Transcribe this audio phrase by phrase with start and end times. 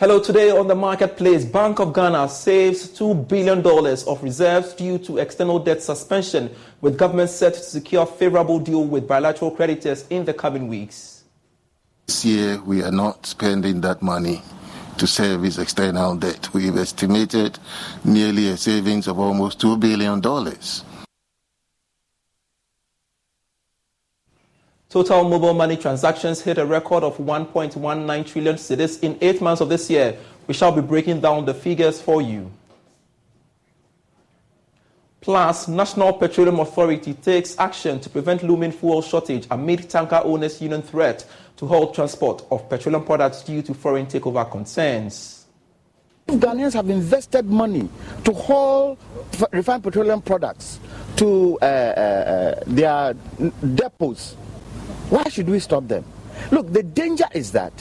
[0.00, 3.58] Hello, today on the marketplace, Bank of Ghana saves $2 billion
[4.08, 6.48] of reserves due to external debt suspension,
[6.80, 11.24] with government set to secure favorable deal with bilateral creditors in the coming weeks.
[12.06, 14.40] This year, we are not spending that money
[14.96, 16.48] to service external debt.
[16.54, 17.58] We've estimated
[18.02, 20.22] nearly a savings of almost $2 billion.
[24.90, 29.68] Total mobile money transactions hit a record of 1.19 trillion cedis in eight months of
[29.68, 30.18] this year.
[30.48, 32.50] We shall be breaking down the figures for you.
[35.20, 40.82] Plus, National Petroleum Authority takes action to prevent looming fuel shortage amid tanker owners' union
[40.82, 41.24] threat
[41.58, 45.46] to halt transport of petroleum products due to foreign takeover concerns.
[46.26, 47.88] Ghanaians have invested money
[48.24, 48.98] to haul
[49.52, 50.80] refined petroleum products
[51.16, 53.14] to uh, uh, uh, their
[53.76, 54.34] depots
[55.10, 56.04] why should we stop them?
[56.50, 57.72] Look, the danger is that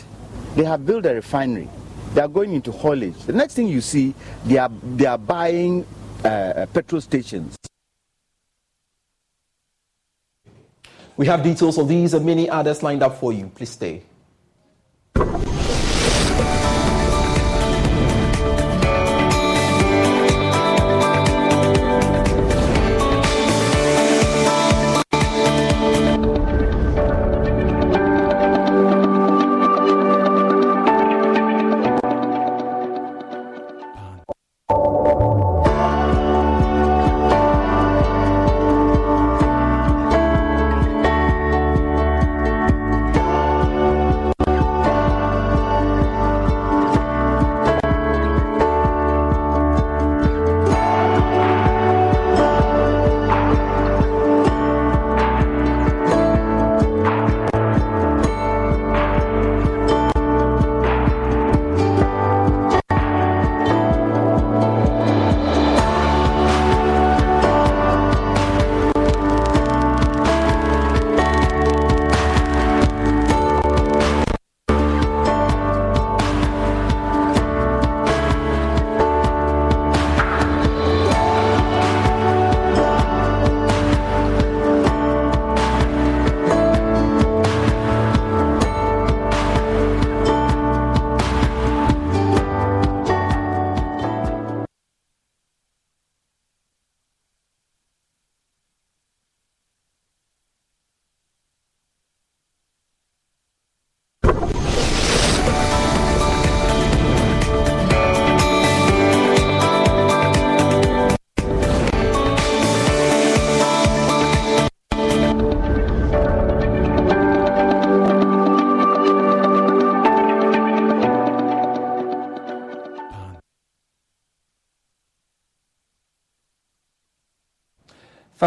[0.56, 1.69] they have built a refinery.
[2.13, 3.17] They are going into haulage.
[3.25, 5.85] The next thing you see, they are, they are buying
[6.25, 7.56] uh, petrol stations.
[11.18, 13.51] We have details of these and many others lined up for you.
[13.53, 14.03] Please stay.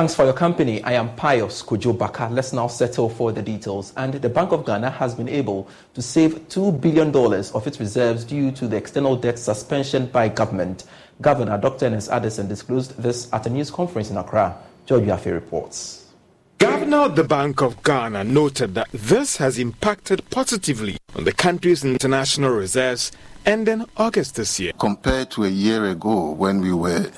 [0.02, 0.82] Thanks for your company.
[0.82, 2.28] I am Pius Kojo Baka.
[2.28, 3.92] Let's now settle for the details.
[3.96, 8.24] And the Bank of Ghana has been able to save $2 billion of its reserves
[8.24, 10.86] due to the external debt suspension by government.
[11.20, 11.86] Governor Dr.
[11.86, 14.58] Ernest Addison disclosed this at a news conference in Accra.
[14.86, 16.12] George Yafe reports.
[16.58, 21.84] Governor of the Bank of Ghana noted that this has impacted positively on the country's
[21.84, 23.12] international reserves
[23.46, 24.72] ending August this year.
[24.80, 27.08] Compared to a year ago when we were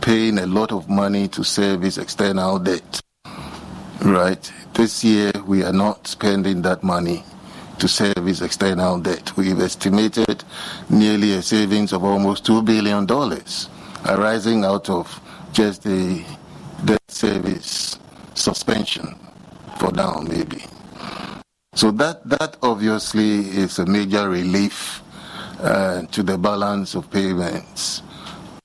[0.00, 3.00] paying a lot of money to service external debt.
[4.02, 4.52] Right?
[4.74, 7.24] This year, we are not spending that money
[7.78, 9.36] to service external debt.
[9.36, 10.44] We've estimated
[10.88, 13.06] nearly a savings of almost $2 billion
[14.06, 15.20] arising out of
[15.52, 16.24] just the
[16.84, 17.98] debt service
[18.34, 19.18] suspension
[19.78, 20.64] for now, maybe.
[21.74, 25.02] So that, that obviously is a major relief
[25.60, 28.02] uh, to the balance of payments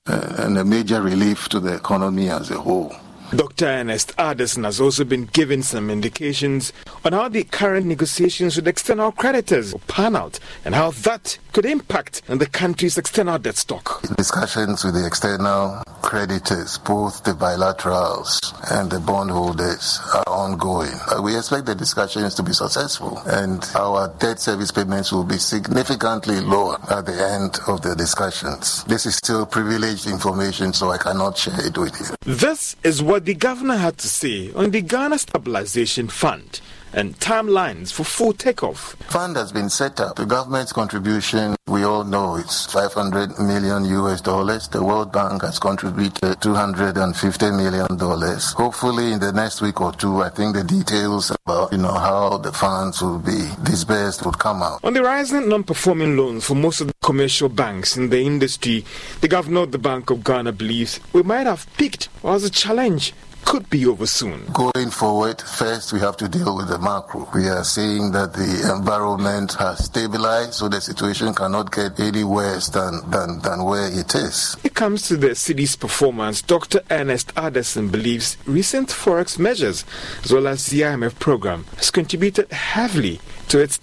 [0.06, 2.94] uh, and a major relief to the economy as a whole.
[3.34, 3.64] Dr.
[3.64, 6.72] Ernest Addison has also been given some indications
[7.04, 11.64] on how the current negotiations with external creditors will pan out and how that could
[11.64, 14.02] impact on the country's external debt stock.
[14.16, 18.40] Discussions with the external creditors, both the bilaterals
[18.72, 20.90] and the bondholders, are ongoing.
[21.06, 25.38] Uh, we expect the discussions to be successful and our debt service payments will be
[25.38, 28.82] significantly lower at the end of the discussions.
[28.84, 32.34] This is still privileged information, so I cannot share it with you.
[32.34, 36.60] This is what the governor had to say on the Ghana Stabilization Fund
[36.94, 38.94] and timelines for full takeoff.
[39.10, 40.16] Fund has been set up.
[40.16, 44.68] The government's contribution, we all know it's 500 million US dollars.
[44.68, 48.52] The World Bank has contributed 250 million dollars.
[48.52, 52.38] Hopefully in the next week or two, I think the details about, you know, how
[52.38, 54.80] the funds will be disbursed would come out.
[54.84, 58.84] On the rising non-performing loans for most of the commercial banks in the industry,
[59.20, 63.12] the governor of the Bank of Ghana believes we might have peaked while a challenge
[63.44, 64.44] could be over soon.
[64.52, 67.28] Going forward, first we have to deal with the macro.
[67.34, 72.68] We are seeing that the environment has stabilized, so the situation cannot get any worse
[72.68, 74.56] than, than, than where it is.
[74.64, 76.42] It comes to the city's performance.
[76.42, 76.80] Dr.
[76.90, 79.84] Ernest Addison believes recent forex measures,
[80.24, 83.78] as well as the IMF program, has contributed heavily to its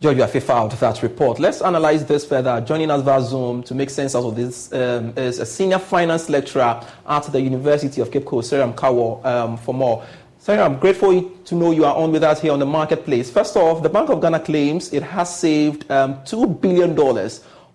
[0.00, 1.40] George, you have filed that report.
[1.40, 2.60] Let's analyze this further.
[2.60, 6.28] Joining us via Zoom to make sense out of this um, is a senior finance
[6.28, 10.06] lecturer at the University of Cape Coast, Seyram Kawor, um, for more.
[10.40, 13.28] Seyram, I'm grateful to know you are on with us here on the marketplace.
[13.28, 16.96] First off, the Bank of Ghana claims it has saved um, $2 billion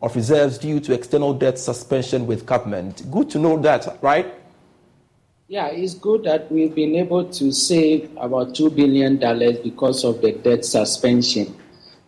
[0.02, 3.04] of reserves due to external debt suspension with government.
[3.12, 4.34] Good to know that, right?
[5.50, 9.18] Yeah, it's good that we've been able to save about $2 billion
[9.62, 11.58] because of the debt suspension.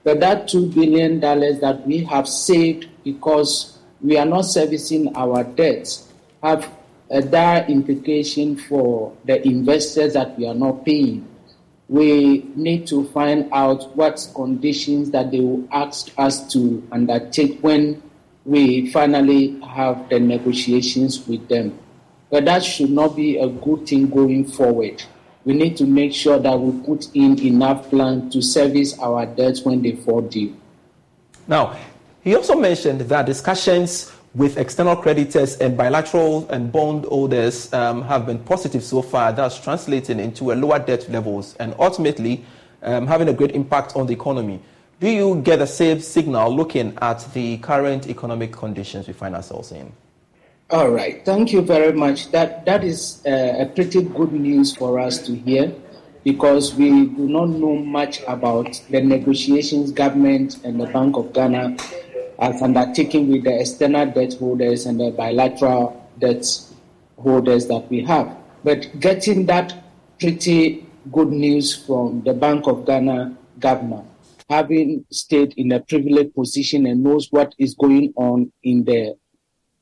[0.05, 6.13] But that $2 billion that we have saved because we are not servicing our debts
[6.43, 6.71] have
[7.09, 11.27] a dire implication for the investors that we are not paying.
[11.89, 18.03] We need to find out what conditions that they will ask us to undertake when
[18.45, 21.79] we finally have the negotiations with them.
[22.29, 25.03] But that should not be a good thing going forward
[25.45, 29.61] we need to make sure that we put in enough plan to service our debts
[29.61, 30.55] when they fall due.
[31.47, 31.77] Now,
[32.23, 38.25] he also mentioned that discussions with external creditors and bilateral and bond holders um, have
[38.25, 39.31] been positive so far.
[39.31, 42.43] That's translating into a lower debt levels and ultimately
[42.81, 44.59] um, having a great impact on the economy.
[44.99, 49.71] Do you get the same signal looking at the current economic conditions we find ourselves
[49.71, 49.91] in?
[50.72, 51.24] All right.
[51.24, 52.31] Thank you very much.
[52.31, 55.72] That that is uh, a pretty good news for us to hear
[56.24, 61.77] because we do not know much about the negotiations government and the Bank of Ghana
[62.39, 66.43] has undertaken with the external debt holders and the bilateral debt
[67.19, 68.36] holders that we have.
[68.63, 69.72] But getting that
[70.19, 74.03] pretty good news from the Bank of Ghana governor,
[74.50, 79.15] having stayed in a privileged position and knows what is going on in the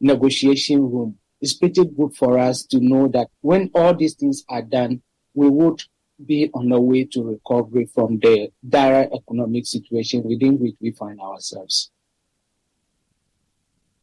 [0.03, 1.17] negotiation room.
[1.41, 5.01] It's pretty good for us to know that when all these things are done,
[5.33, 5.81] we would
[6.25, 11.19] be on the way to recovery from the dire economic situation within which we find
[11.19, 11.91] ourselves.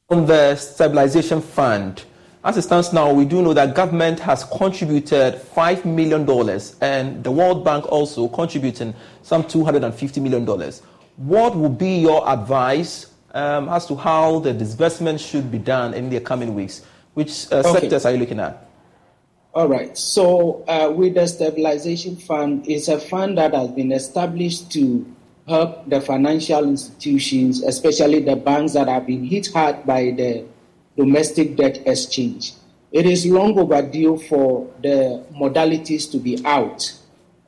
[0.08, 2.04] On the stabilization fund,
[2.42, 6.22] as it stands now, we do know that government has contributed $5 million
[6.80, 10.72] and the World Bank also contributing some $250 million.
[11.16, 16.10] What would be your advice um, as to how the disbursement should be done in
[16.10, 16.82] the coming weeks.
[17.14, 17.80] Which uh, okay.
[17.80, 18.68] sectors are you looking at?
[19.52, 19.96] All right.
[19.98, 25.04] So, uh, with the stabilization fund, it's a fund that has been established to
[25.48, 30.46] help the financial institutions, especially the banks that have been hit hard by the
[30.96, 32.52] domestic debt exchange.
[32.92, 36.92] It is long overdue for the modalities to be out.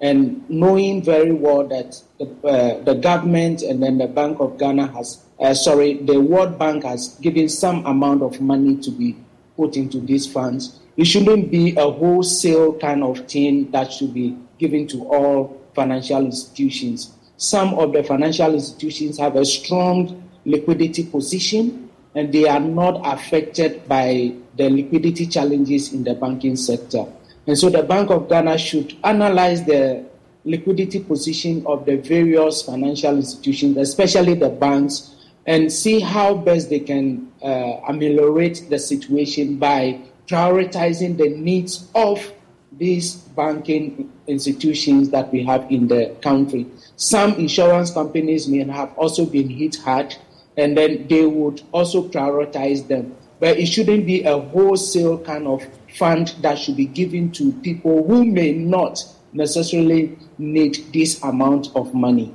[0.01, 4.89] And knowing very well that the, uh, the government and then the Bank of Ghana
[4.89, 9.17] has, uh, sorry, the World Bank has given some amount of money to be
[9.57, 14.37] put into these funds, it shouldn't be a wholesale kind of thing that should be
[14.59, 17.13] given to all financial institutions.
[17.37, 23.89] Some of the financial institutions have a strong liquidity position and they are not affected
[23.89, 27.07] by the liquidity challenges in the banking sector.
[27.47, 30.05] And so the Bank of Ghana should analyze the
[30.45, 35.12] liquidity position of the various financial institutions, especially the banks,
[35.47, 42.33] and see how best they can uh, ameliorate the situation by prioritizing the needs of
[42.79, 46.67] these banking institutions that we have in the country.
[46.97, 50.17] Some insurance companies may have also been hit hard,
[50.57, 53.15] and then they would also prioritize them.
[53.41, 55.63] But it shouldn't be a wholesale kind of
[55.97, 61.93] fund that should be given to people who may not necessarily need this amount of
[61.93, 62.35] money.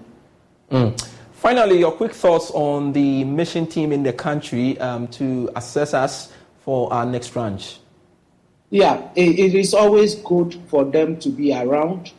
[0.69, 1.16] Mm.
[1.47, 6.29] Finally, your quick thoughts on the mission team in the country um, to assess us
[6.65, 7.79] for our next tranche.
[8.69, 12.11] Yeah, it, it is always good for them to be around.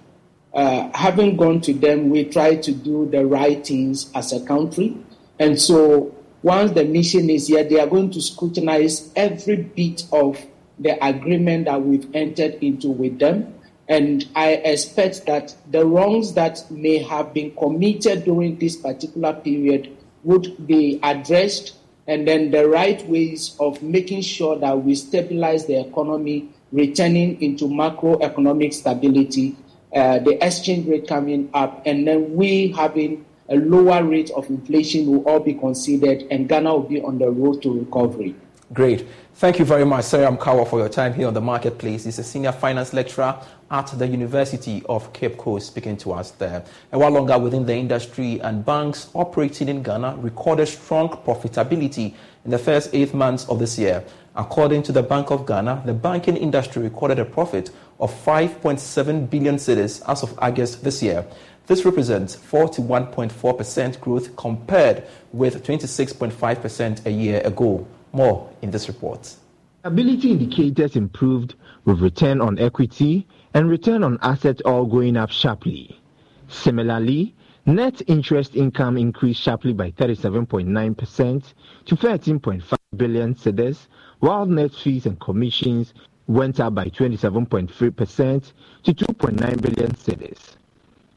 [0.54, 4.96] Uh, having gone to them, we try to do the right things as a country.
[5.38, 10.42] And so once the mission is here, they are going to scrutinize every bit of
[10.78, 13.57] the agreement that we've entered into with them.
[13.88, 19.96] And I expect that the wrongs that may have been committed during this particular period
[20.24, 21.74] would be addressed
[22.08, 27.66] and then the right ways of making sure that we stabilize the economy, returning into
[27.66, 29.54] macroeconomic stability,
[29.94, 35.06] uh, the exchange rate coming up, and then we having a lower rate of inflation
[35.06, 38.34] will all be considered, and Ghana will be on the road to recovery.
[38.74, 39.06] Great.
[39.36, 42.04] Thank you very much, Sarah Kawa, for your time here on the marketplace.
[42.04, 43.34] He's a senior finance lecturer
[43.70, 46.62] at the University of Cape Coast, speaking to us there.
[46.92, 52.50] And while longer within the industry and banks operating in Ghana recorded strong profitability in
[52.50, 54.04] the first eight months of this year.
[54.36, 57.70] According to the Bank of Ghana, the banking industry recorded a profit
[58.00, 61.26] of 5.7 billion cedis as of August this year.
[61.66, 67.86] This represents 41.4% growth compared with 26.5% a year ago.
[68.12, 69.36] More in this report.
[69.84, 76.00] Ability indicators improved with return on equity and return on assets all going up sharply.
[76.48, 77.34] Similarly,
[77.66, 83.86] net interest income increased sharply by 37.9% to 13.5 billion cedis,
[84.20, 85.94] while net fees and commissions
[86.26, 90.56] went up by 27.3% to 2.9 billion cedis.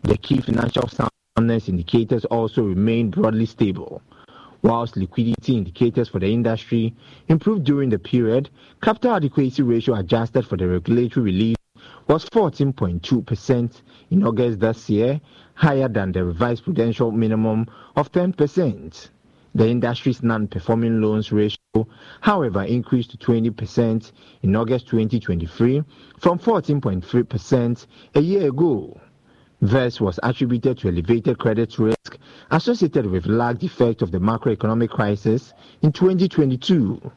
[0.04, 4.02] The key financial soundness indicators also remained broadly stable.
[4.64, 6.94] Whilst liquidity indicators for the industry
[7.28, 8.50] improved during the period,
[8.82, 11.58] capital adequacy ratio adjusted for the regulatory relief
[12.08, 15.20] was 14.2% in August this year,
[15.56, 17.66] higher than the revised prudential minimum
[17.96, 19.10] of 10%.
[19.56, 21.88] The industry's non-performing loans ratio,
[22.22, 24.12] however, increased to 20%
[24.44, 25.84] in August 2023
[26.20, 29.00] from 14.3% a year ago.
[29.62, 32.18] This was attributed to elevated credit risk
[32.50, 35.54] associated with lagged effect of the macroeconomic crisis
[35.84, 37.12] in 2022.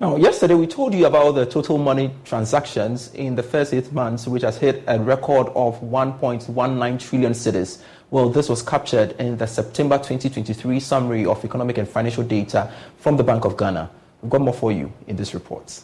[0.00, 4.26] Now, yesterday we told you about the total money transactions in the first eight months,
[4.26, 7.82] which has hit a record of 1.19 trillion cedis.
[8.10, 13.18] Well, this was captured in the September 2023 summary of economic and financial data from
[13.18, 13.90] the Bank of Ghana.
[14.22, 15.82] We've got more for you in this report.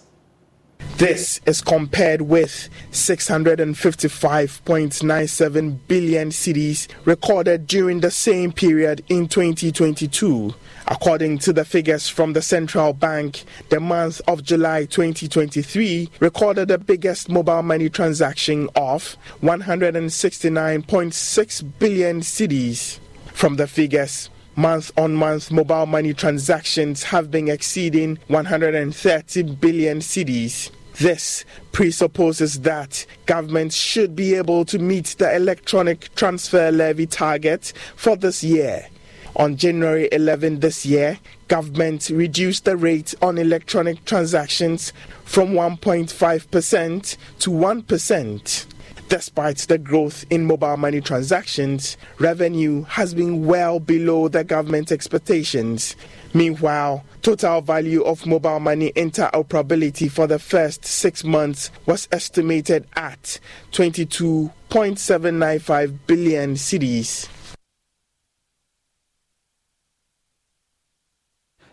[0.98, 10.52] This is compared with 655.97 billion cedis recorded during the same period in 2022.
[10.88, 16.78] According to the figures from the central bank, the month of July 2023 recorded the
[16.78, 22.98] biggest mobile money transaction of 169.6 billion cedis.
[23.34, 30.72] From the figures, month on month mobile money transactions have been exceeding 130 billion cedis.
[30.96, 38.16] This presupposes that governments should be able to meet the electronic transfer levy target for
[38.16, 38.88] this year.
[39.36, 44.92] On January 11 this year, government reduced the rate on electronic transactions
[45.24, 48.66] from 1.5% to 1%.
[49.08, 55.96] Despite the growth in mobile money transactions, revenue has been well below the government expectations.
[56.34, 63.40] Meanwhile, total value of mobile money interoperability for the first six months was estimated at
[63.72, 67.28] 22.795 billion cedis.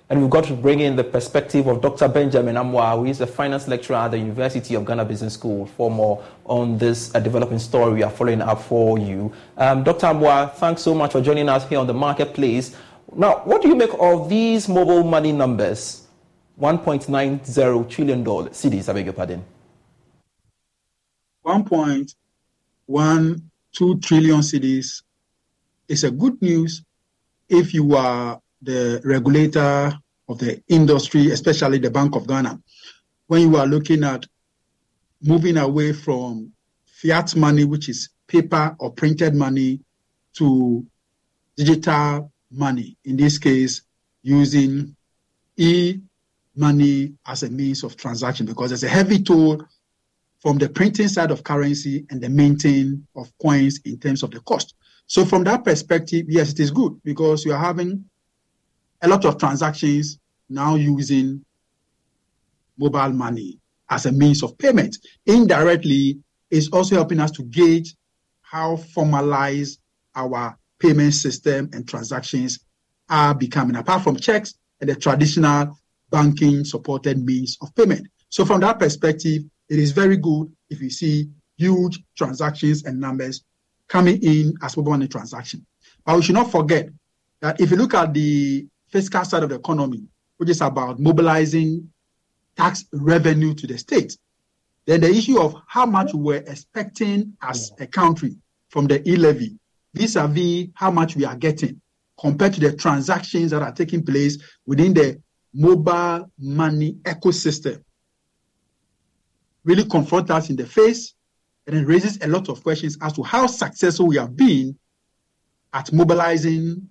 [0.07, 2.07] And we've got to bring in the perspective of Dr.
[2.07, 5.89] Benjamin Amoah, who is a finance lecturer at the University of Ghana Business School, for
[5.89, 9.33] more on this uh, developing story we are following up for you.
[9.57, 10.05] Um, Dr.
[10.05, 12.75] Amoah, thanks so much for joining us here on the marketplace.
[13.15, 16.05] Now, what do you make of these mobile money numbers?
[16.61, 19.43] $1.90 trillion cedis, I beg your pardon.
[21.45, 25.01] 1.12 trillion cedis
[25.87, 26.83] is a good news
[27.49, 29.93] if you are the regulator
[30.27, 32.59] of the industry, especially the Bank of Ghana,
[33.27, 34.25] when you are looking at
[35.21, 36.51] moving away from
[36.85, 39.79] fiat money, which is paper or printed money,
[40.33, 40.85] to
[41.55, 43.83] digital money, in this case,
[44.21, 44.95] using
[45.57, 45.99] e
[46.55, 49.63] money as a means of transaction, because there's a heavy toll
[50.39, 54.39] from the printing side of currency and the minting of coins in terms of the
[54.41, 54.75] cost.
[55.07, 58.05] So, from that perspective, yes, it is good because you are having
[59.05, 60.19] a lot of transactions
[60.49, 61.45] now using
[62.77, 63.59] mobile money
[63.89, 64.97] as a means of payment.
[65.27, 66.19] Indirectly,
[66.49, 67.95] it's also helping us to gauge
[68.41, 69.79] how formalized
[70.15, 72.59] our payment system and transactions
[73.09, 75.77] are becoming, apart from checks and the traditional
[76.09, 78.07] banking supported means of payment.
[78.29, 83.43] So, from that perspective, it is very good if you see huge transactions and numbers
[83.87, 85.65] coming in as mobile money transaction.
[86.05, 86.89] But we should not forget
[87.41, 90.03] that if you look at the fiscal side of the economy,
[90.37, 91.89] which is about mobilizing
[92.55, 94.17] tax revenue to the state.
[94.85, 98.35] Then the issue of how much we're expecting as a country
[98.69, 99.57] from the e-levy
[99.93, 101.81] vis-a-vis how much we are getting
[102.19, 105.21] compared to the transactions that are taking place within the
[105.53, 107.81] mobile money ecosystem
[109.63, 111.15] really confront us in the face
[111.65, 114.77] and it raises a lot of questions as to how successful we have been
[115.73, 116.87] at mobilizing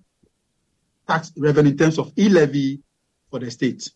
[1.07, 2.81] tax revenue in terms of e-levy
[3.29, 3.89] for the state.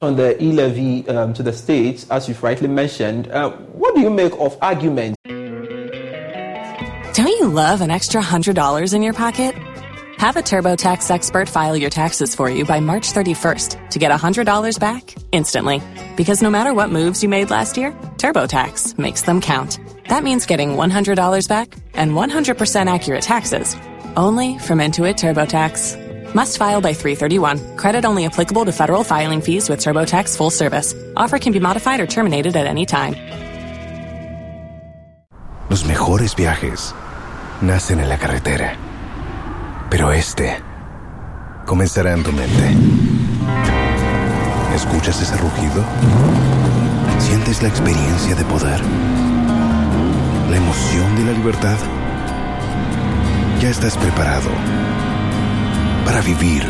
[0.00, 4.10] On the e-levy um, to the states, as you've rightly mentioned, uh, what do you
[4.10, 5.16] make of arguments?
[7.14, 9.54] Don't you love an extra $100 in your pocket?
[10.18, 14.78] Have a TurboTax expert file your taxes for you by March 31st to get $100
[14.80, 15.82] back instantly.
[16.16, 19.78] Because no matter what moves you made last year, TurboTax makes them count.
[20.08, 23.76] That means getting $100 back and 100% accurate taxes
[24.16, 26.34] only from Intuit TurboTax.
[26.34, 27.76] Must file by 331.
[27.76, 30.94] Credit only applicable to federal filing fees with TurboTax full service.
[31.16, 33.14] Offer can be modified or terminated at any time.
[35.70, 36.94] Los mejores viajes
[37.62, 38.76] nacen en la carretera.
[39.88, 40.60] Pero este
[41.64, 42.76] comenzará en tu mente.
[44.74, 45.84] ¿Escuchas ese rugido?
[47.18, 48.80] ¿Sientes la experiencia de poder?
[50.50, 51.76] ¿La emoción de la libertad?
[53.62, 54.50] Ya estás preparado
[56.04, 56.64] para vivir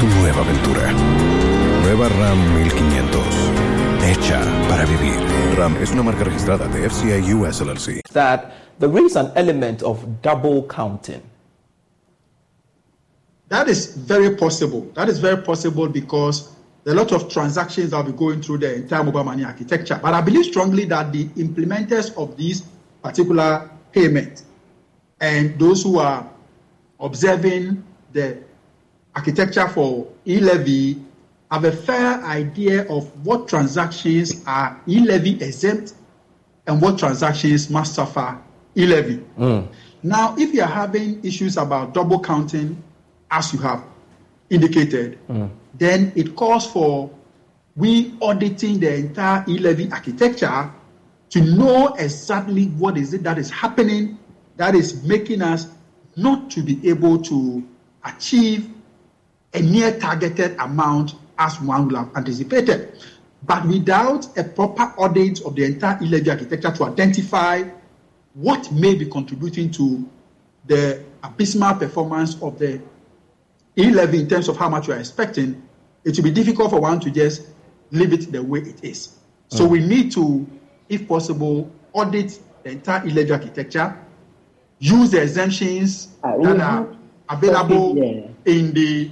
[0.00, 0.92] tu nueva aventura.
[1.84, 3.22] Nueva RAM 1500.
[4.02, 5.14] Hecha para vivir.
[5.56, 8.00] RAM es una marca registrada de FCA US LLC.
[8.12, 11.22] That there is an element of double counting.
[13.48, 14.90] That is very possible.
[14.94, 16.50] That is very possible because
[16.86, 20.00] a lot of transactions that will be going through the entire mobile money architecture.
[20.02, 22.64] But I believe strongly that the implementers of these
[23.00, 24.45] particular payments
[25.20, 26.28] and those who are
[27.00, 28.38] observing the
[29.14, 31.02] architecture for e-levy
[31.50, 35.94] have a fair idea of what transactions are e-levy exempt
[36.66, 38.38] and what transactions must suffer
[38.76, 39.18] e-levy.
[39.38, 39.68] Mm.
[40.02, 42.82] Now, if you are having issues about double counting,
[43.30, 43.84] as you have
[44.50, 45.50] indicated, mm.
[45.74, 47.10] then it calls for
[47.76, 50.70] we auditing the entire e-levy architecture
[51.30, 54.18] to know exactly what is it that is happening
[54.56, 55.66] that is making us
[56.16, 57.66] not to be able to
[58.04, 58.70] achieve
[59.52, 62.98] a near targeted amount as one would have anticipated.
[63.42, 67.64] But without a proper audit of the entire e-levy architecture to identify
[68.34, 70.08] what may be contributing to
[70.66, 72.80] the abysmal performance of the
[73.76, 75.62] e-levy in terms of how much you are expecting,
[76.04, 77.46] it will be difficult for one to just
[77.90, 79.16] leave it the way it is.
[79.48, 79.70] So mm.
[79.70, 80.46] we need to,
[80.88, 83.96] if possible, audit the entire e-levy architecture
[84.78, 86.96] use the exemptions uh, that are
[87.28, 87.96] available
[88.44, 89.10] in the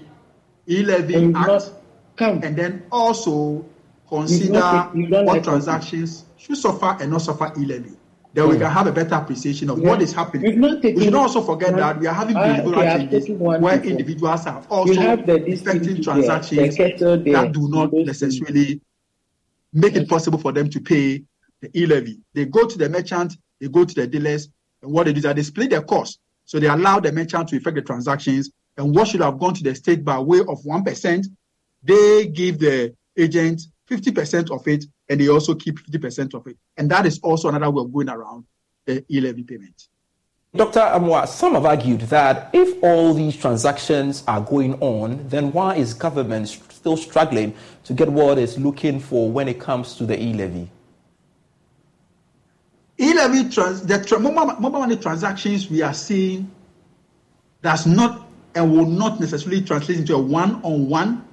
[0.69, 1.73] e-levy Act,
[2.21, 3.65] and then also
[4.09, 4.61] consider
[5.25, 7.93] what transactions should suffer and not suffer e-levy.
[8.35, 9.89] Then we can have a better appreciation of yeah.
[9.89, 10.61] what is happening.
[10.61, 14.63] We should also forget that we are having behavioral uh, okay, changes where individuals are
[14.69, 18.81] also effecting transactions that do not necessarily
[19.73, 21.23] make it possible for them to pay
[21.61, 22.21] the e-levy.
[22.33, 24.53] They go to the merchant, they go to the dealers, and
[24.85, 26.19] what they do is that they split their cost.
[26.45, 29.63] So they allow the merchant to effect the transactions and what should have gone to
[29.63, 31.27] the state by way of 1%,
[31.83, 36.57] they give the agent 50% of it and they also keep 50% of it.
[36.77, 38.45] And that is also another way of going around
[38.87, 39.89] the e levy payment.
[40.57, 40.81] Dr.
[40.81, 45.95] Amoah, some have argued that if all these transactions are going on, then why is
[45.95, 50.33] government still struggling to get what it's looking for when it comes to the e
[50.33, 50.71] levy?
[52.99, 56.51] Levy, trans- the tra- mobile, mobile money transactions we are seeing
[57.63, 58.23] does not
[58.55, 61.27] and will not necessarily translate into a one on one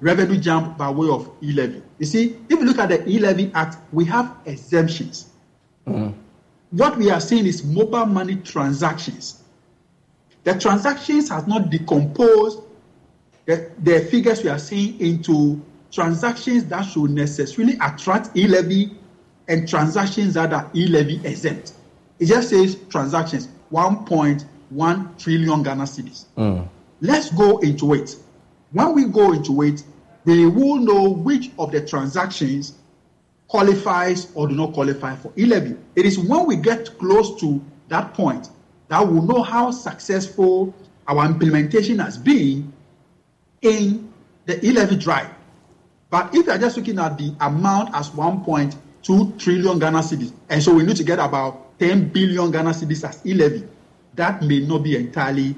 [0.00, 1.82] revenue jump by way of e levy.
[1.98, 5.28] You see, if you look at the e levy act, we have exemptions.
[5.86, 6.10] Hmm.
[6.70, 9.42] What we are seeing is mobile money transactions.
[10.42, 12.60] The transactions has not decomposed
[13.46, 18.96] the, the figures we are seeing into transactions that should necessarily attract e levy
[19.48, 21.72] and transactions that are e levy exempt.
[22.18, 26.26] It just says transactions 1.1 trillion Ghana cedis.
[26.36, 26.62] Hmm.
[27.00, 28.16] Let's go into it.
[28.72, 29.82] When we go into it,
[30.24, 32.74] we will know which of the transactions
[33.48, 35.76] qualifies or do not qualify for e-levy.
[35.96, 38.48] It is when we get close to that point
[38.88, 40.74] that we'll know how successful
[41.06, 42.72] our implementation has been
[43.60, 44.12] in
[44.46, 45.30] the e-levy drive.
[46.10, 48.14] But if you're just looking at the amount as
[49.04, 53.06] 1.2 trillion Ghana cedis, and so we need to get about 10 billion Ghana cedis
[53.08, 53.66] as e-levy,
[54.14, 55.54] that may not be entirely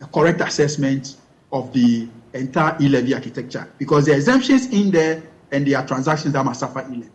[0.00, 1.16] a correct assessment
[1.52, 6.32] of the entire e-levy architecture because there are exemptions in there and there are transactions
[6.34, 7.10] that must suffer e-levy.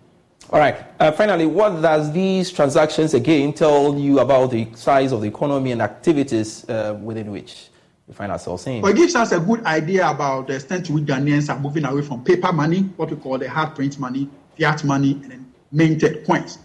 [0.49, 0.75] All right.
[0.99, 5.71] Uh, finally, what does these transactions again tell you about the size of the economy
[5.71, 7.69] and activities uh, within which
[8.07, 8.81] we find ourselves in?
[8.81, 11.85] Well, it gives us a good idea about the extent to which Ghanaians are moving
[11.85, 15.50] away from paper money, what we call the hard print money, fiat money, and then
[15.71, 16.59] minted coins.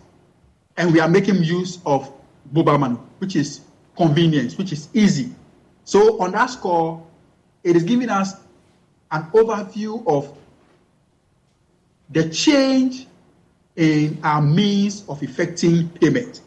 [0.76, 2.12] And we are making use of
[2.52, 3.60] mobile money, which is
[3.96, 5.34] convenience, which is easy.
[5.84, 7.04] So, on that score,
[7.62, 8.34] it is giving us
[9.10, 10.36] an overview of
[12.10, 13.06] the change
[13.76, 16.40] in our means of effecting payment,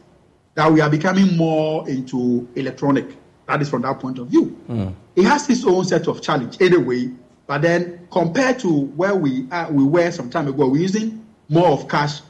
[0.55, 3.05] that we are becoming more into electronic.
[3.47, 4.45] That is from that point of view.
[4.67, 4.89] Hmm.
[5.15, 7.11] It has its own set of challenge anyway,
[7.47, 11.67] but then compared to where we are, we were some time ago, we're using more
[11.67, 12.21] of cash.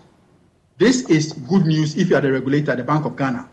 [0.80, 3.50] This is good news if you are the regulator, the Bank of Ghana,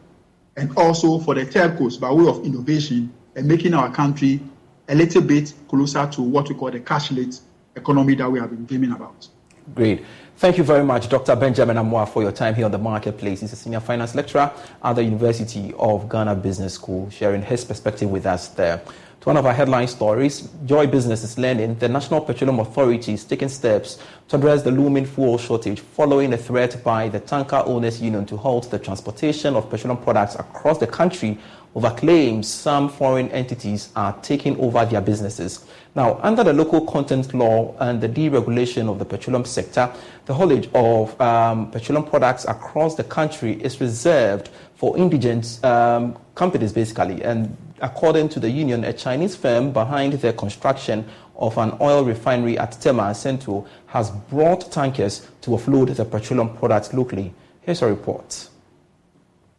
[0.56, 4.40] and also for the telcos by way of innovation and making our country
[4.88, 7.40] a little bit closer to what we call the cashless
[7.74, 9.26] economy that we have been dreaming about.
[9.74, 10.04] Great.
[10.38, 11.34] Thank you very much, Dr.
[11.34, 13.40] Benjamin Amoah, for your time here on the marketplace.
[13.40, 14.52] He's a senior finance lecturer
[14.84, 18.82] at the University of Ghana Business School, sharing his perspective with us there.
[19.22, 23.24] To one of our headline stories, Joy Business is learning the National Petroleum Authority is
[23.24, 28.02] taking steps to address the looming fuel shortage following a threat by the Tanker Owners
[28.02, 31.38] Union to halt the transportation of petroleum products across the country
[31.76, 35.66] over claims some foreign entities are taking over their businesses.
[35.94, 39.92] Now, under the local content law and the deregulation of the petroleum sector,
[40.24, 46.72] the haulage of um, petroleum products across the country is reserved for indigent um, companies,
[46.72, 47.22] basically.
[47.22, 52.58] And according to the union, a Chinese firm behind the construction of an oil refinery
[52.58, 57.34] at Tema Central has brought tankers to offload the petroleum products locally.
[57.60, 58.48] Here's a report.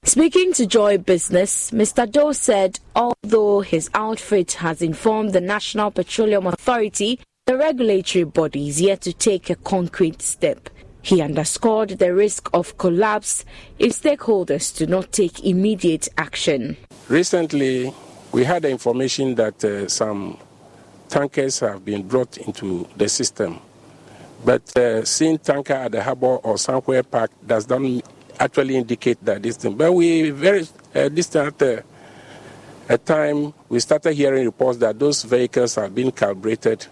[0.08, 2.10] Speaking to Joy Business, Mr.
[2.10, 8.80] Doe said although his outfit has informed the National Petroleum Authority, the regulatory body is
[8.80, 10.70] yet to take a concrete step.
[11.02, 13.44] He underscored the risk of collapse
[13.80, 16.78] if stakeholders do not take immediate action.
[17.10, 17.94] Recently,
[18.32, 20.38] we had information that uh, some
[21.10, 23.60] tankers have been brought into the system.
[24.46, 27.82] But uh, seeing tanker at the harbor or somewhere parked does not
[28.40, 29.76] actually indicate that this thing.
[29.76, 31.82] But we very uh, distant uh,
[32.90, 36.88] a time we started hearing reports that those vehicles have been calibrated,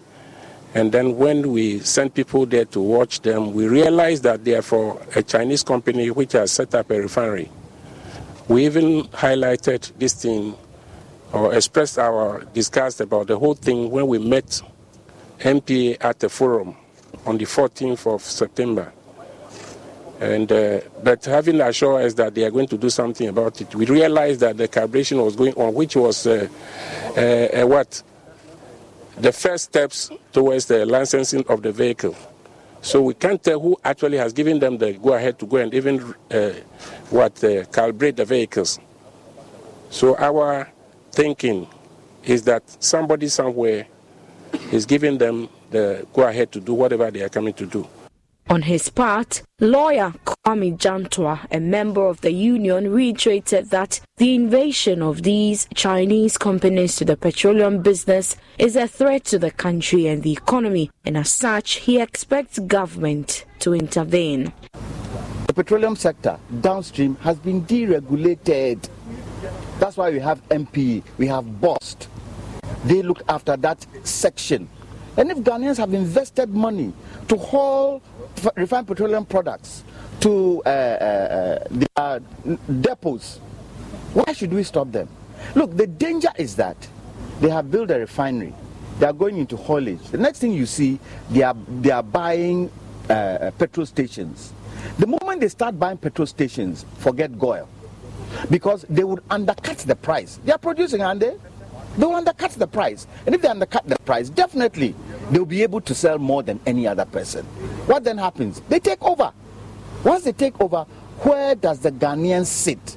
[0.74, 4.62] and then when we sent people there to watch them, we realized that they are
[4.62, 7.50] for a Chinese company which has set up a refinery.
[8.48, 10.54] We even highlighted this thing
[11.32, 14.60] or expressed our disgust about the whole thing when we met
[15.40, 16.76] NPA at the forum
[17.24, 18.92] on the 14th of September.
[20.20, 23.74] And uh, but having assured us that they are going to do something about it,
[23.74, 26.48] we realized that the calibration was going on, which was uh,
[27.16, 28.02] uh, what
[29.18, 32.16] the first steps towards the licensing of the vehicle.
[32.80, 35.74] So we can't tell who actually has given them the go ahead to go and
[35.74, 36.50] even uh,
[37.10, 38.78] what uh, calibrate the vehicles.
[39.90, 40.70] So our
[41.12, 41.68] thinking
[42.24, 43.86] is that somebody somewhere
[44.72, 47.86] is giving them the go ahead to do whatever they are coming to do.
[48.48, 55.02] On his part, lawyer Kwame Jantuah, a member of the union, reiterated that the invasion
[55.02, 60.22] of these Chinese companies to the petroleum business is a threat to the country and
[60.22, 64.52] the economy, and as such, he expects government to intervene.
[65.48, 68.88] The petroleum sector downstream has been deregulated.
[69.80, 72.06] That's why we have MP, we have BOST.
[72.84, 74.68] They look after that section.
[75.16, 76.92] And if Ghanaians have invested money
[77.28, 78.02] to haul
[78.56, 79.84] refined petroleum products
[80.20, 82.20] to uh, uh, uh, their
[82.80, 83.38] depots,
[84.14, 85.08] why should we stop them?
[85.54, 86.76] Look, the danger is that
[87.40, 88.54] they have built a refinery.
[88.98, 90.02] They are going into haulage.
[90.08, 90.98] The next thing you see,
[91.30, 92.70] they are, they are buying
[93.10, 94.52] uh, petrol stations.
[94.98, 97.68] The moment they start buying petrol stations, forget GOIL.
[98.50, 100.40] Because they would undercut the price.
[100.44, 101.36] They are producing, aren't they?
[101.98, 103.06] They will undercut the price.
[103.24, 104.94] And if they undercut the price, definitely
[105.30, 107.44] they'll be able to sell more than any other person.
[107.86, 108.60] What then happens?
[108.68, 109.32] They take over.
[110.04, 110.84] Once they take over,
[111.20, 112.96] where does the Ghanaian sit?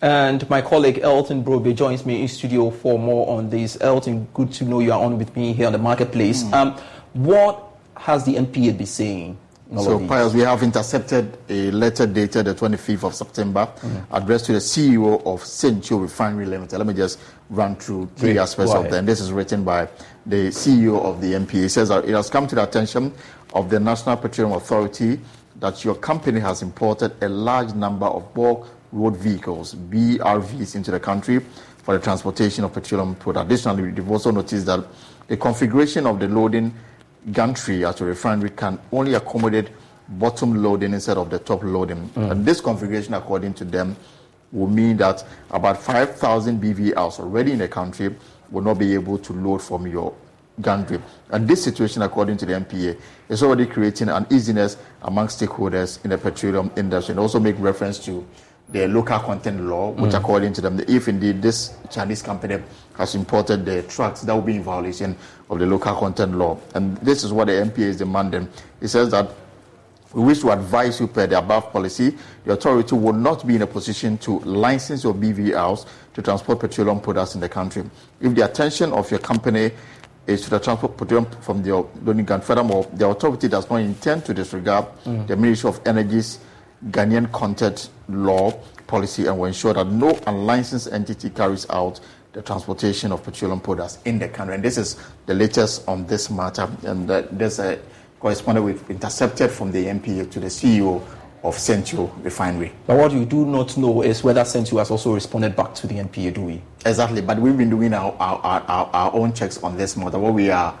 [0.00, 3.76] And my colleague Elton Brobbey joins me in studio for more on this.
[3.80, 6.44] Elton, good to know you are on with me here on the marketplace.
[6.44, 6.52] Mm.
[6.52, 6.72] Um,
[7.14, 7.64] what
[7.96, 9.36] has the NPA been saying?
[9.76, 14.14] So, Pius, we have intercepted a letter dated the 25th of September mm-hmm.
[14.14, 16.78] addressed to the CEO of Sentuo Refinery Limited.
[16.78, 17.18] Let me just
[17.50, 18.42] run through three Great.
[18.42, 19.06] aspects of them.
[19.06, 19.88] This is written by
[20.26, 21.50] the CEO of the NPA.
[21.50, 23.12] He says that it has come to the attention
[23.54, 25.18] of the National Petroleum Authority
[25.60, 31.00] that your company has imported a large number of bulk road vehicles, BRVs, into the
[31.00, 31.40] country
[31.82, 33.46] for the transportation of petroleum products.
[33.46, 34.84] Additionally, we've also noticed that
[35.26, 36.74] the configuration of the loading
[37.32, 39.68] gantry at a refinery can only accommodate
[40.10, 42.08] bottom loading instead of the top loading.
[42.10, 42.30] Mm.
[42.30, 43.96] And this configuration, according to them,
[44.52, 48.14] will mean that about 5,000 BVRs already in the country
[48.50, 50.14] will not be able to load from your
[50.60, 51.00] gantry.
[51.30, 56.18] And this situation, according to the NPA, is already creating uneasiness among stakeholders in the
[56.18, 58.26] petroleum industry and also make reference to
[58.70, 60.18] the local content law, which mm.
[60.18, 62.62] according to them, if indeed this Chinese company
[62.96, 65.16] has imported the trucks, that will be in violation
[65.48, 66.58] of the local content law.
[66.74, 68.48] And this is what the NPA is demanding.
[68.80, 69.30] It says that
[70.12, 73.62] we wish to advise you per the above policy, the authority will not be in
[73.62, 77.84] a position to license your BVRs to transport petroleum products in the country.
[78.20, 79.70] If the attention of your company
[80.26, 84.34] is to the transport petroleum from the gun, furthermore, the authority does not intend to
[84.34, 85.26] disregard mm.
[85.26, 86.38] the Ministry of Energy's
[86.90, 88.52] Ghanaian content law
[88.86, 92.00] policy and will ensure that no unlicensed entity carries out
[92.32, 94.54] the transportation of petroleum products in the country.
[94.54, 96.70] And this is the latest on this matter.
[96.84, 97.78] And uh, there's a
[98.20, 101.02] correspondent we've intercepted from the NPA to the CEO
[101.44, 102.72] of Sentuo Refinery.
[102.86, 105.94] But what you do not know is whether Sentuo has also responded back to the
[105.94, 106.62] NPA, do we?
[106.84, 107.22] Exactly.
[107.22, 110.18] But we've been doing our, our, our, our own checks on this matter.
[110.18, 110.78] What we are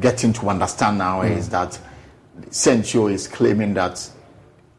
[0.00, 1.36] getting to understand now mm.
[1.36, 1.78] is that
[2.50, 4.10] Sentuo is claiming that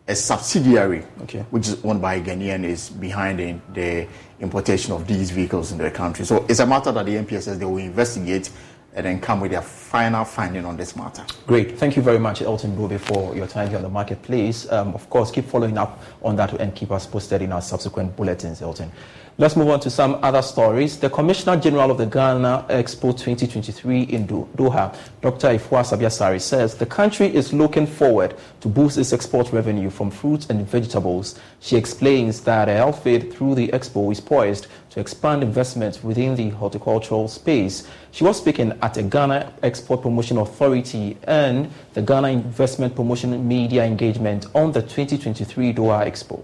[0.07, 1.45] a subsidiary, okay.
[1.49, 4.07] which is owned by a Ghanaian, is behind the, the,
[4.39, 6.25] importation of these vehicles in the country.
[6.25, 8.49] So it's a matter that the NPA says they will investigate
[8.95, 11.25] and then come with their final finding on this matter.
[11.47, 11.77] Great.
[11.77, 14.71] Thank you very much, Elton Brobbey, for your time here on the marketplace.
[14.71, 18.15] Um, of course, keep following up on that and keep us posted in our subsequent
[18.15, 18.91] bulletins, Elton.
[19.39, 20.99] Let's move on to some other stories.
[20.99, 25.47] The Commissioner General of the Ghana Expo 2023 in Doha, Dr.
[25.47, 30.11] Afua Asabea Asare, says the country is looking forward to boost its export revenue from
[30.11, 31.39] fruits and vegetables.
[31.61, 37.27] She explains that outfit through the expo is poised to expand investment within the horticultural
[37.27, 37.87] space.
[38.11, 43.83] She was speaking at the Ghana Export Promotion Authority and the Ghana Investment Promotion Media
[43.83, 46.43] Engagement on the 2023 Doha Expo.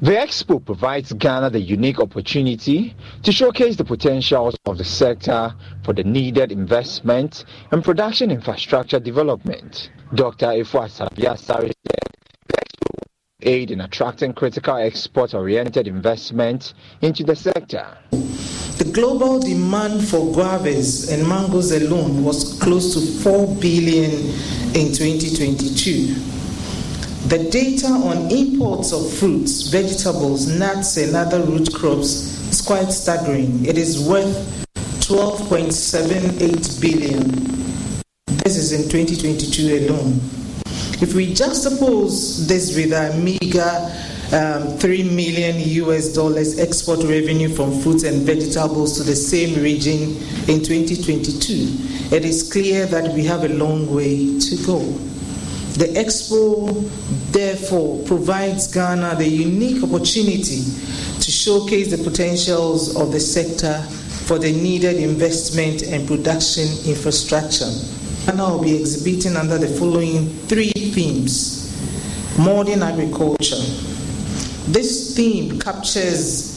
[0.00, 5.92] The expo provides Ghana the unique opportunity to showcase the potentials of the sector for
[5.92, 9.90] the needed investment and production infrastructure development.
[10.16, 10.46] Dr.
[10.46, 12.01] The expo
[13.42, 17.86] aid in attracting critical export-oriented investment into the sector.
[18.78, 24.10] The global demand for guavas and mangoes alone was close to 4 billion
[24.74, 26.14] in 2022.
[27.28, 33.64] The data on imports of fruits, vegetables, nuts, and other root crops is quite staggering.
[33.64, 34.66] It is worth
[35.06, 37.22] 12.78 billion.
[38.42, 40.41] This is in 2022 alone.
[41.02, 43.90] If we juxtapose this with our meager
[44.32, 50.16] um, 3 million US dollars export revenue from fruits and vegetables to the same region
[50.46, 54.78] in 2022, it is clear that we have a long way to go.
[55.74, 56.70] The Expo,
[57.32, 60.62] therefore, provides Ghana the unique opportunity
[61.18, 63.82] to showcase the potentials of the sector
[64.26, 67.72] for the needed investment and production infrastructure.
[68.28, 71.62] I will be exhibiting under the following three themes
[72.38, 73.56] modern agriculture.
[74.68, 76.52] This theme captures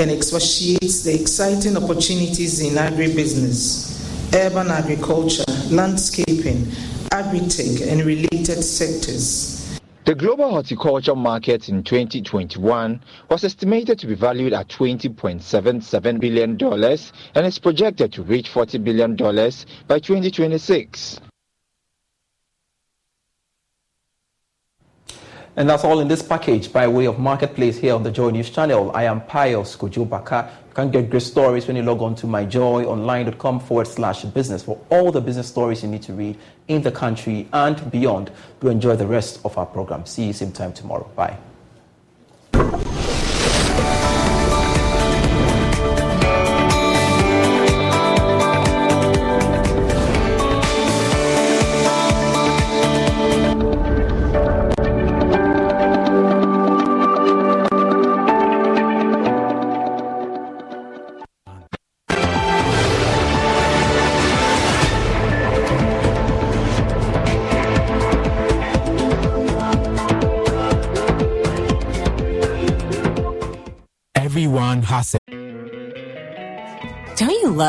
[0.00, 6.72] and expatiates the exciting opportunities in agribusiness, urban agriculture, landscaping,
[7.12, 9.59] agri-tech, and related sectors.
[10.10, 16.58] The global horticulture market in 2021 was estimated to be valued at $20.77 billion
[17.36, 21.20] and is projected to reach $40 billion by 2026.
[25.56, 28.50] And that's all in this package by way of Marketplace here on the Joy News
[28.50, 28.92] channel.
[28.94, 30.48] I am Pius Kujubaka.
[30.68, 34.80] You can get great stories when you log on to myjoyonline.com forward slash business for
[34.90, 38.30] all the business stories you need to read in the country and beyond.
[38.60, 40.06] Do enjoy the rest of our program.
[40.06, 41.10] See you same time tomorrow.
[41.16, 41.36] Bye.